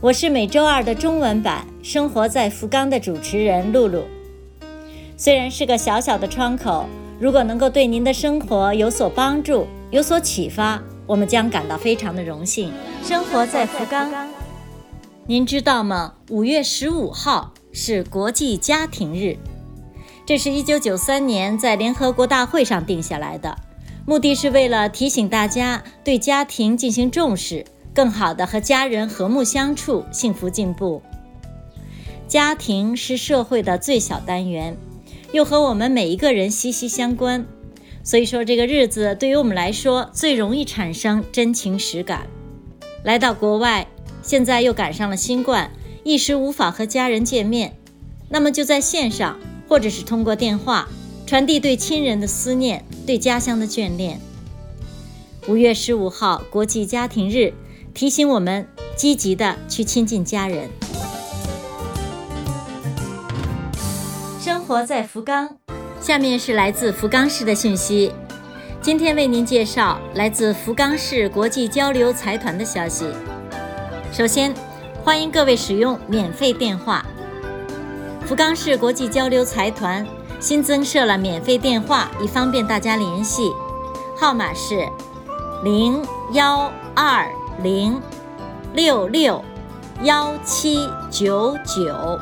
[0.00, 4.04] 我是每周二的中文版《生活在福冈》的主持人露露。
[5.16, 6.86] 虽然是个小小的窗口，
[7.18, 12.72] 如果能够对您的生活有所帮助、有所启发，我们将感到非常的荣幸。
[13.02, 14.08] 生活在福冈，
[15.26, 16.14] 您知道吗？
[16.30, 19.36] 五月十五号是国际家庭日，
[20.24, 23.58] 这是一九九三年在联合国大会上定下来的，
[24.06, 27.64] 目的是为了提醒大家对家庭进行重视。
[27.98, 31.02] 更好的和家人和睦相处，幸福进步。
[32.28, 34.76] 家庭是社会的最小单元，
[35.32, 37.44] 又和我们每一个人息息相关。
[38.04, 42.28] 所以说，这个日子对于我们来说最容易产生真情实感。
[43.02, 43.88] 来到国外，
[44.22, 45.68] 现在又赶上了新冠，
[46.04, 47.76] 一时无法和家人见面，
[48.28, 50.88] 那么就在线上或者是通过电话
[51.26, 54.20] 传递对亲人的思念，对家乡的眷恋。
[55.48, 57.52] 五月十五号，国际家庭日。
[57.98, 60.70] 提醒我们积极的去亲近家人。
[64.40, 65.56] 生活在福冈，
[66.00, 68.12] 下面是来自福冈市的信息。
[68.80, 73.04] 今天为您介绍来自福冈市国际交流财团的消息。
[74.12, 74.54] 首先，
[75.02, 77.04] 欢迎各位使用免费电话。
[78.24, 80.06] 福冈市国际交流财团
[80.38, 83.50] 新增设了免费电话，以方便大家联系。
[84.16, 84.88] 号码是
[85.64, 86.00] 零
[86.32, 87.28] 幺二。
[87.62, 88.00] 零
[88.72, 89.44] 六六
[90.02, 92.16] 幺七九九，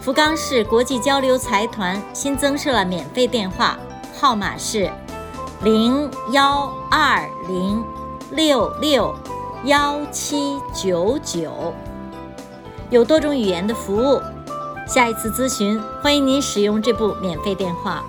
[0.00, 3.78] 福冈市国际交流财团新增设了免费电话，
[4.18, 4.90] 号码是
[5.62, 7.84] 零幺二零
[8.32, 9.14] 六六
[9.64, 11.72] 幺七九九，
[12.90, 14.20] 有多种语言的服务。
[14.88, 18.02] 下一次咨询，欢迎您使用这部免费电话。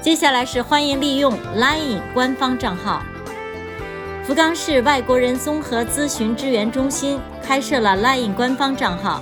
[0.00, 3.02] 接下来是欢迎利用 LINE 官方账号。
[4.30, 9.20] 福冈市外国人综合咨询支援中心开设了 LINE 官方账号，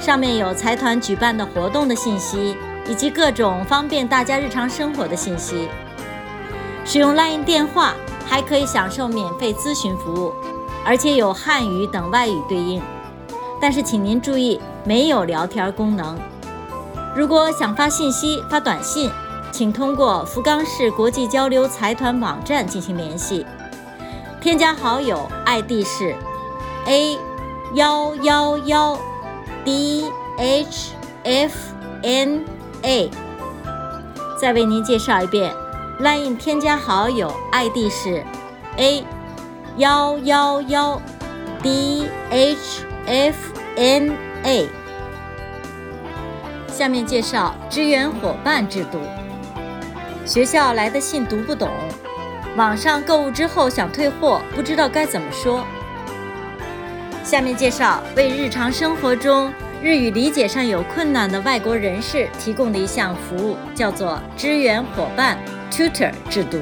[0.00, 2.56] 上面有财团举办的活动的信息，
[2.88, 5.68] 以及各种方便大家日常生活的信息。
[6.84, 7.94] 使用 LINE 电话
[8.26, 10.34] 还可以享受免费咨询服务，
[10.84, 12.82] 而且有汉语等外语对应。
[13.60, 16.18] 但是请您注意，没有聊天功能。
[17.14, 19.12] 如果想发信息、发短信，
[19.52, 23.46] 请通过福冈市国际交流财团网站进行联系。
[24.40, 26.16] 添加好友，ID 是
[26.86, 27.18] A
[27.74, 28.98] 幺幺幺
[29.66, 30.92] D H
[31.24, 31.54] F
[32.02, 32.46] N
[32.80, 33.10] A。
[34.40, 35.54] 再为您介绍一遍
[36.00, 38.24] ，LINE 添加好友，ID 是
[38.78, 39.04] A
[39.76, 41.02] 幺幺幺
[41.62, 43.36] D H F
[43.76, 44.68] N A。
[46.68, 49.00] 下面介绍支援伙伴制度。
[50.24, 51.68] 学校来的信读不懂。
[52.56, 55.64] 网上购物之后想退货，不知道该怎么说。
[57.22, 65.38] 下面介绍为日常生活中日语理解上有困难的外国人士提供的一项服务，叫做支援伙伴
[65.70, 66.60] （Tutor） 制度。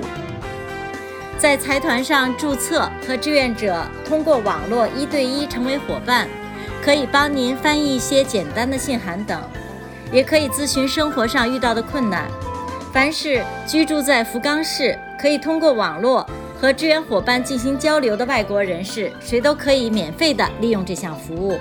[1.38, 6.28] 在财团上注册和志愿者通过网络一对一成为伙伴，
[6.82, 9.40] 可以帮您翻译一些简单的信函等，
[10.12, 12.24] 也可以咨询生活上遇到的困难。
[12.92, 16.26] 凡是居住在福冈市，可以通过网络
[16.58, 21.58] 和支援伙伴进行交流的外国人士，谁都可以免费的利用这项服务。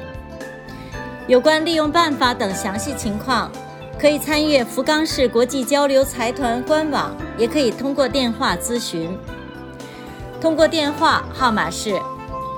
[1.27, 3.51] 有关利用办法等详细情况，
[3.99, 9.15] 可以参阅福冈市国际交流财团官网，也可以通过电话咨询。
[10.39, 11.93] 通过电话号码是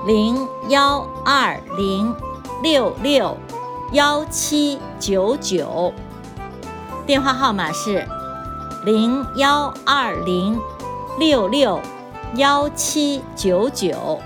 [0.06, 2.14] 零幺二零
[2.62, 3.36] 六六
[3.92, 5.92] 幺七九九，
[7.04, 8.06] 电话号码是。
[8.82, 10.58] 零幺二零
[11.18, 11.78] 六六
[12.36, 14.18] 幺七九九，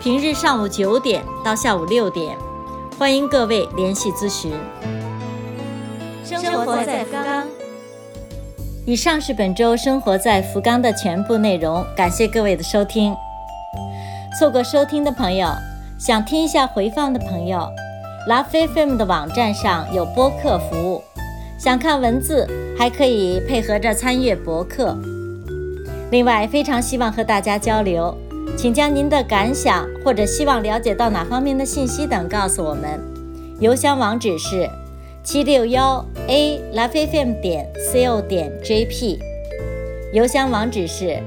[0.00, 2.36] 平日上午九点到下午六点，
[2.98, 4.52] 欢迎各位联系咨询。
[6.24, 7.46] 生活在福冈。
[8.84, 13.14] 以上是本周生活在福冈的全部内容，感谢各位的收听。
[14.36, 15.48] 错过收听的朋友，
[16.00, 17.68] 想听一下回放的朋友，
[18.26, 21.00] 拉菲 FM 的网站上有播客服务。
[21.56, 22.44] 想看文字，
[22.76, 24.96] 还可以配合着参阅博客。
[26.10, 28.16] 另外，非常希望和大家交流，
[28.56, 33.00] 请将您的感想或者希望了解到哪方面的信息等告诉我们。
[33.60, 34.68] 邮箱网址是
[35.22, 39.18] 七六幺 a lafm 点 co 点 jp。
[40.12, 41.18] 邮箱网址是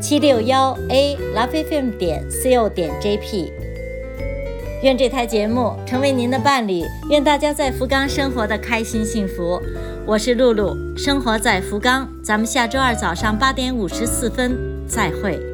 [0.00, 3.50] 七六幺 a lafm 点 co 点 jp。
[4.82, 9.60] 愿这台节目成为您的伴侣，愿大家在福冈生活的开心幸福。
[10.06, 14.56] 我是露露，生活在福冈，咱们下周二早上八点五十四分
[14.88, 15.49] 再会。